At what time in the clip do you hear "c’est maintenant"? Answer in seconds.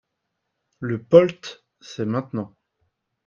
1.79-2.55